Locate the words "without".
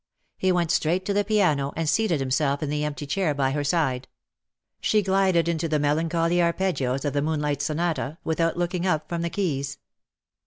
8.23-8.57